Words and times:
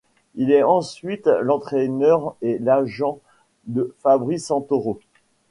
Il 0.33 0.51
est 0.51 0.63
ensuite 0.63 1.27
l'entraîneur 1.27 2.35
et 2.41 2.57
l'agent 2.57 3.19
de 3.67 3.95
Fabrice 3.99 4.47
Santoro. 4.47 4.97